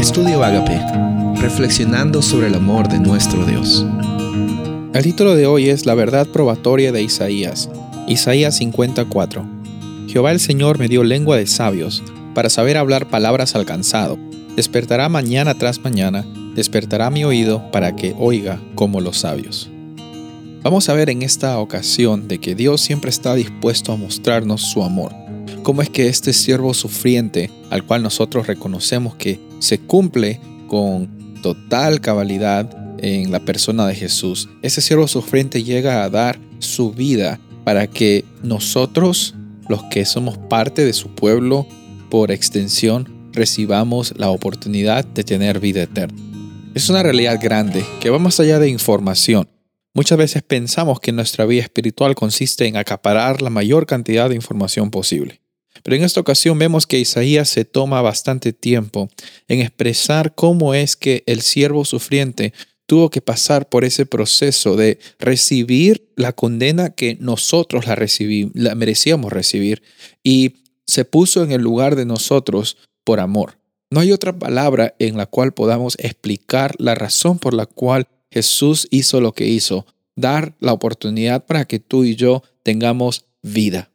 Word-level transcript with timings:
Estudio 0.00 0.42
Agape, 0.42 0.80
reflexionando 1.42 2.22
sobre 2.22 2.46
el 2.46 2.54
amor 2.54 2.88
de 2.88 2.98
nuestro 2.98 3.44
Dios. 3.44 3.84
El 4.94 5.02
título 5.02 5.36
de 5.36 5.46
hoy 5.46 5.68
es 5.68 5.84
La 5.84 5.94
verdad 5.94 6.26
probatoria 6.26 6.90
de 6.90 7.02
Isaías, 7.02 7.68
Isaías 8.08 8.56
54. 8.56 9.46
Jehová 10.08 10.32
el 10.32 10.40
Señor 10.40 10.78
me 10.78 10.88
dio 10.88 11.04
lengua 11.04 11.36
de 11.36 11.46
sabios, 11.46 12.02
para 12.34 12.48
saber 12.48 12.78
hablar 12.78 13.10
palabras 13.10 13.54
al 13.54 13.66
cansado. 13.66 14.18
Despertará 14.56 15.10
mañana 15.10 15.52
tras 15.52 15.80
mañana, 15.80 16.24
despertará 16.54 17.10
mi 17.10 17.24
oído 17.24 17.70
para 17.70 17.94
que 17.94 18.16
oiga 18.18 18.58
como 18.76 19.02
los 19.02 19.18
sabios. 19.18 19.68
Vamos 20.62 20.88
a 20.88 20.94
ver 20.94 21.10
en 21.10 21.20
esta 21.20 21.58
ocasión 21.58 22.26
de 22.26 22.38
que 22.38 22.54
Dios 22.54 22.80
siempre 22.80 23.10
está 23.10 23.34
dispuesto 23.34 23.92
a 23.92 23.96
mostrarnos 23.96 24.62
su 24.62 24.82
amor 24.82 25.12
cómo 25.62 25.82
es 25.82 25.90
que 25.90 26.08
este 26.08 26.32
siervo 26.32 26.74
sufriente, 26.74 27.50
al 27.70 27.84
cual 27.84 28.02
nosotros 28.02 28.46
reconocemos 28.46 29.14
que 29.14 29.40
se 29.60 29.78
cumple 29.78 30.40
con 30.66 31.34
total 31.42 32.00
cabalidad 32.00 32.68
en 32.98 33.32
la 33.32 33.40
persona 33.40 33.86
de 33.86 33.94
Jesús, 33.94 34.48
ese 34.62 34.80
siervo 34.80 35.08
sufriente 35.08 35.62
llega 35.62 36.04
a 36.04 36.10
dar 36.10 36.38
su 36.58 36.92
vida 36.92 37.40
para 37.64 37.86
que 37.86 38.24
nosotros, 38.42 39.34
los 39.68 39.82
que 39.84 40.04
somos 40.04 40.36
parte 40.36 40.84
de 40.84 40.92
su 40.92 41.08
pueblo, 41.08 41.66
por 42.10 42.30
extensión, 42.30 43.30
recibamos 43.32 44.14
la 44.16 44.30
oportunidad 44.30 45.04
de 45.04 45.24
tener 45.24 45.60
vida 45.60 45.82
eterna. 45.82 46.20
Es 46.74 46.90
una 46.90 47.02
realidad 47.02 47.38
grande 47.40 47.84
que 48.00 48.10
va 48.10 48.18
más 48.18 48.38
allá 48.40 48.58
de 48.58 48.68
información. 48.68 49.48
Muchas 49.94 50.18
veces 50.18 50.42
pensamos 50.42 51.00
que 51.00 51.12
nuestra 51.12 51.46
vida 51.46 51.62
espiritual 51.62 52.14
consiste 52.14 52.66
en 52.66 52.76
acaparar 52.76 53.42
la 53.42 53.50
mayor 53.50 53.86
cantidad 53.86 54.28
de 54.28 54.36
información 54.36 54.90
posible. 54.90 55.40
Pero 55.82 55.96
en 55.96 56.02
esta 56.02 56.20
ocasión 56.20 56.58
vemos 56.58 56.86
que 56.86 56.98
Isaías 56.98 57.48
se 57.48 57.64
toma 57.64 58.02
bastante 58.02 58.52
tiempo 58.52 59.08
en 59.48 59.60
expresar 59.60 60.34
cómo 60.34 60.74
es 60.74 60.96
que 60.96 61.22
el 61.26 61.40
siervo 61.40 61.84
sufriente 61.84 62.52
tuvo 62.86 63.08
que 63.08 63.22
pasar 63.22 63.68
por 63.68 63.84
ese 63.84 64.04
proceso 64.04 64.74
de 64.74 64.98
recibir 65.18 66.08
la 66.16 66.32
condena 66.32 66.90
que 66.90 67.16
nosotros 67.20 67.86
la, 67.86 67.96
la 68.54 68.74
merecíamos 68.74 69.32
recibir 69.32 69.82
y 70.24 70.56
se 70.86 71.04
puso 71.04 71.44
en 71.44 71.52
el 71.52 71.62
lugar 71.62 71.94
de 71.94 72.04
nosotros 72.04 72.76
por 73.04 73.20
amor. 73.20 73.58
No 73.90 74.00
hay 74.00 74.12
otra 74.12 74.36
palabra 74.38 74.94
en 74.98 75.16
la 75.16 75.26
cual 75.26 75.52
podamos 75.52 75.96
explicar 75.98 76.74
la 76.78 76.94
razón 76.94 77.38
por 77.38 77.54
la 77.54 77.66
cual 77.66 78.08
Jesús 78.30 78.86
hizo 78.90 79.20
lo 79.20 79.32
que 79.32 79.46
hizo, 79.46 79.86
dar 80.16 80.54
la 80.60 80.72
oportunidad 80.72 81.44
para 81.44 81.64
que 81.64 81.78
tú 81.78 82.04
y 82.04 82.14
yo 82.14 82.42
tengamos 82.62 83.24
vida. 83.42 83.89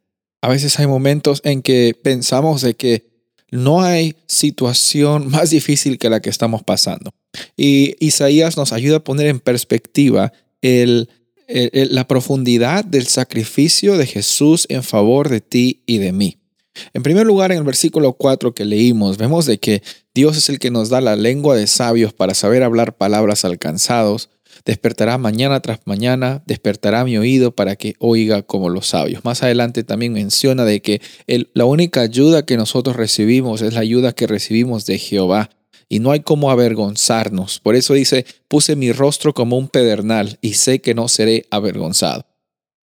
A 0.45 0.47
veces 0.47 0.77
hay 0.77 0.85
momentos 0.85 1.41
en 1.43 1.63
que 1.63 1.97
pensamos 1.99 2.61
de 2.61 2.75
que 2.75 3.07
no 3.49 3.81
hay 3.81 4.15
situación 4.27 5.27
más 5.31 5.49
difícil 5.49 5.97
que 5.97 6.07
la 6.07 6.21
que 6.21 6.29
estamos 6.29 6.61
pasando. 6.61 7.09
Y 7.57 7.95
Isaías 7.99 8.55
nos 8.55 8.71
ayuda 8.71 8.97
a 8.97 9.03
poner 9.03 9.25
en 9.25 9.39
perspectiva 9.39 10.31
la 10.61 12.07
profundidad 12.07 12.85
del 12.85 13.07
sacrificio 13.07 13.97
de 13.97 14.05
Jesús 14.05 14.67
en 14.69 14.83
favor 14.83 15.29
de 15.29 15.41
ti 15.41 15.81
y 15.87 15.97
de 15.97 16.11
mí. 16.11 16.37
En 16.93 17.02
primer 17.02 17.25
lugar, 17.25 17.52
en 17.52 17.57
el 17.57 17.63
versículo 17.63 18.13
4 18.13 18.53
que 18.53 18.65
leímos, 18.65 19.17
vemos 19.17 19.47
de 19.47 19.57
que 19.57 19.81
Dios 20.13 20.37
es 20.37 20.49
el 20.49 20.59
que 20.59 20.69
nos 20.69 20.89
da 20.89 21.02
la 21.02 21.15
lengua 21.15 21.55
de 21.55 21.65
sabios 21.65 22.13
para 22.13 22.35
saber 22.35 22.61
hablar 22.61 22.97
palabras 22.97 23.45
alcanzados, 23.45 24.30
Despertará 24.66 25.19
mañana 25.19 25.59
tras 25.59 25.80
mañana, 25.85 26.41
despertará 26.47 27.05
mi 27.05 27.17
oído 27.17 27.52
para 27.52 27.75
que 27.75 27.94
oiga 27.99 28.41
como 28.41 28.69
los 28.69 28.88
sabios. 28.88 29.23
Más 29.23 29.44
adelante 29.44 29.83
también 29.83 30.13
menciona 30.13 30.66
de 30.66 30.81
que 30.81 31.02
la 31.53 31.66
única 31.66 32.02
ayuda 32.02 32.45
que 32.47 32.58
nosotros 32.58 32.95
recibimos 32.95 33.61
es 33.61 33.75
la 33.75 33.81
ayuda 33.81 34.13
que 34.13 34.25
recibimos 34.25 34.88
de 34.88 34.97
Jehová. 34.97 35.52
Y 35.88 35.99
no 35.99 36.09
hay 36.09 36.21
como 36.21 36.49
avergonzarnos. 36.49 37.59
Por 37.59 37.75
eso 37.75 37.93
dice, 37.93 38.25
puse 38.47 38.75
mi 38.75 38.91
rostro 38.91 39.36
como 39.36 39.55
un 39.55 39.67
pedernal 39.67 40.39
y 40.41 40.55
sé 40.55 40.81
que 40.81 40.95
no 40.95 41.08
seré 41.08 41.45
avergonzado. 41.52 42.26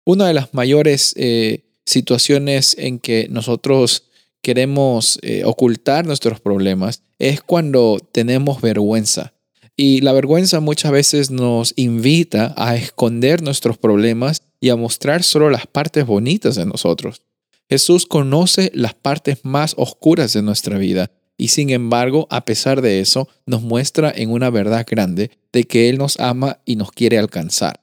Una 0.03 0.27
de 0.27 0.33
las 0.33 0.55
mayores 0.55 1.13
eh, 1.15 1.65
situaciones 1.85 2.75
en 2.79 2.97
que 2.97 3.27
nosotros 3.29 4.05
queremos 4.41 5.19
eh, 5.21 5.43
ocultar 5.45 6.07
nuestros 6.07 6.39
problemas 6.39 7.03
es 7.19 7.41
cuando 7.41 7.99
tenemos 8.11 8.61
vergüenza. 8.61 9.33
Y 9.79 10.01
la 10.01 10.11
vergüenza 10.11 10.59
muchas 10.59 10.91
veces 10.91 11.29
nos 11.29 11.73
invita 11.75 12.55
a 12.57 12.75
esconder 12.75 13.43
nuestros 13.43 13.77
problemas 13.77 14.41
y 14.59 14.69
a 14.69 14.75
mostrar 14.75 15.21
solo 15.21 15.51
las 15.51 15.67
partes 15.67 16.07
bonitas 16.07 16.55
de 16.55 16.65
nosotros. 16.65 17.21
Jesús 17.69 18.07
conoce 18.07 18.71
las 18.73 18.95
partes 18.95 19.39
más 19.43 19.75
oscuras 19.77 20.33
de 20.33 20.41
nuestra 20.41 20.79
vida 20.79 21.11
y 21.37 21.49
sin 21.49 21.69
embargo, 21.69 22.27
a 22.31 22.43
pesar 22.43 22.81
de 22.81 22.99
eso, 22.99 23.29
nos 23.45 23.61
muestra 23.61 24.11
en 24.15 24.31
una 24.31 24.49
verdad 24.49 24.85
grande 24.89 25.29
de 25.53 25.65
que 25.65 25.89
Él 25.89 25.99
nos 25.99 26.19
ama 26.19 26.59
y 26.65 26.75
nos 26.75 26.91
quiere 26.91 27.19
alcanzar. 27.19 27.79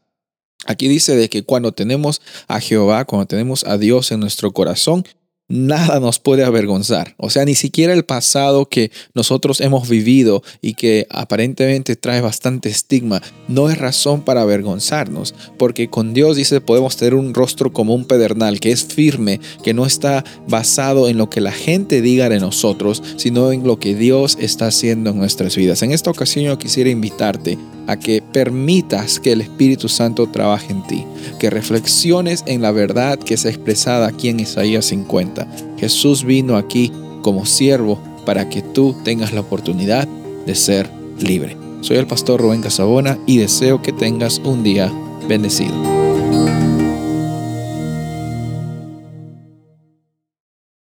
Aquí 0.67 0.89
dice 0.89 1.15
de 1.15 1.29
que 1.29 1.45
cuando 1.45 1.73
tenemos 1.73 2.21
a 2.49 2.59
Jehová, 2.59 3.05
cuando 3.05 3.27
tenemos 3.27 3.65
a 3.65 3.79
Dios 3.79 4.11
en 4.11 4.19
nuestro 4.19 4.53
corazón, 4.53 5.05
nada 5.49 6.01
nos 6.01 6.19
puede 6.19 6.45
avergonzar. 6.45 7.15
O 7.19 7.31
sea, 7.31 7.45
ni 7.45 7.55
siquiera 7.55 7.93
el 7.93 8.05
pasado 8.05 8.67
que 8.67 8.91
nosotros 9.15 9.61
hemos 9.61 9.89
vivido 9.89 10.43
y 10.63 10.75
que 10.75 11.07
aparentemente 11.11 11.97
trae 11.97 12.21
bastante 12.21 12.69
estigma, 12.69 13.23
no 13.49 13.69
es 13.69 13.79
razón 13.79 14.23
para 14.23 14.43
avergonzarnos, 14.43 15.35
porque 15.59 15.89
con 15.89 16.15
Dios 16.15 16.37
dice 16.37 16.61
podemos 16.61 16.97
tener 16.97 17.15
un 17.15 17.35
rostro 17.35 17.73
como 17.73 17.95
un 17.95 18.07
pedernal, 18.07 18.61
que 18.61 18.73
es 18.73 18.85
firme, 18.85 19.41
que 19.63 19.75
no 19.75 19.87
está 19.87 20.25
basado 20.49 21.09
en 21.09 21.19
lo 21.19 21.29
que 21.31 21.41
la 21.41 21.53
gente 21.53 22.01
diga 22.01 22.29
de 22.29 22.41
nosotros, 22.41 23.03
sino 23.17 23.53
en 23.53 23.67
lo 23.67 23.79
que 23.79 23.95
Dios 23.95 24.39
está 24.41 24.67
haciendo 24.67 25.11
en 25.11 25.19
nuestras 25.19 25.57
vidas. 25.57 25.83
En 25.83 25.93
esta 25.93 26.11
ocasión 26.11 26.45
yo 26.45 26.59
quisiera 26.59 26.91
invitarte 26.91 27.59
a 27.87 27.99
que 27.99 28.23
permitas 28.23 29.21
que 29.21 29.33
el 29.33 29.41
Espíritu 29.41 29.89
Santo 29.89 30.27
trabaje 30.29 30.73
en 30.73 30.83
ti, 30.87 31.05
que 31.39 31.51
reflexiones 31.51 32.45
en 32.47 32.63
la 32.63 32.71
verdad 32.71 33.19
que 33.19 33.35
es 33.35 33.45
expresada 33.45 34.07
aquí 34.07 34.29
en 34.29 34.41
Isaías 34.41 34.87
50. 34.87 35.47
Jesús 35.79 36.25
vino 36.25 36.57
aquí 36.57 36.93
como 37.23 37.47
siervo 37.47 38.01
para 38.25 38.49
que 38.49 38.63
tú 38.63 38.95
tengas 39.05 39.33
la 39.33 39.41
oportunidad 39.41 40.09
de 40.47 40.55
ser 40.55 40.91
libre. 41.19 41.57
Soy 41.81 41.99
el 41.99 42.07
pastor 42.07 42.41
Rubén 42.41 42.63
Casabona 42.63 43.19
y 43.27 43.39
deseo 43.39 43.83
que 43.83 43.93
tengas 43.93 44.39
un 44.39 44.63
día 44.63 44.91
bendecido. 45.29 45.75